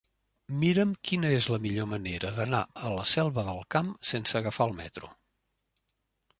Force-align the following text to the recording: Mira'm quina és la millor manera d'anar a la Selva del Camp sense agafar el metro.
Mira'm 0.61 0.93
quina 1.09 1.29
és 1.39 1.47
la 1.55 1.59
millor 1.65 1.89
manera 1.91 2.33
d'anar 2.39 2.63
a 2.89 2.95
la 2.95 3.05
Selva 3.11 3.45
del 3.53 3.63
Camp 3.77 3.95
sense 4.15 4.41
agafar 4.43 4.71
el 4.73 4.77
metro. 4.83 5.15